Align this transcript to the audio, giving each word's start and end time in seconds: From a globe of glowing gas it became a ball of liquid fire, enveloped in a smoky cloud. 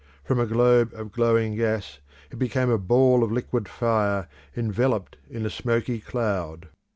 From 0.23 0.39
a 0.39 0.47
globe 0.47 0.93
of 0.95 1.11
glowing 1.11 1.55
gas 1.55 1.99
it 2.31 2.39
became 2.39 2.71
a 2.71 2.79
ball 2.79 3.23
of 3.23 3.31
liquid 3.31 3.69
fire, 3.69 4.27
enveloped 4.57 5.17
in 5.29 5.45
a 5.45 5.49
smoky 5.51 5.99
cloud. 5.99 6.69